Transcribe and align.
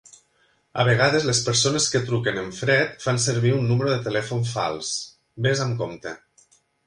A 0.83 0.85
vegades 0.87 1.27
les 1.29 1.41
persones 1.49 1.85
que 1.95 2.01
truquen 2.07 2.39
en 2.43 2.47
fred 2.61 2.97
fan 3.05 3.21
servir 3.27 3.53
un 3.59 3.69
número 3.73 3.91
de 3.93 3.99
telèfon 4.09 4.43
fals. 4.53 4.91
Vés 5.47 5.65
amb 5.67 5.81
compte. 5.85 6.17